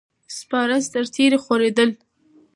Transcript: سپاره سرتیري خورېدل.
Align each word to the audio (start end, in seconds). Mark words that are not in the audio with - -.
سپاره 0.37 0.77
سرتیري 0.91 1.37
خورېدل. 1.43 1.89